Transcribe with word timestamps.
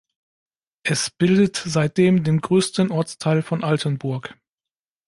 Es 0.83 1.11
bildet 1.11 1.57
seitdem 1.57 2.23
den 2.23 2.41
größten 2.41 2.89
Ortsteil 2.89 3.43
von 3.43 3.63
Altenburg. 3.63 4.33